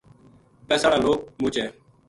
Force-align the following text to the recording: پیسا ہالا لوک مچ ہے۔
پیسا 0.67 0.87
ہالا 0.87 0.99
لوک 1.03 1.19
مچ 1.41 1.55
ہے۔ 1.61 1.67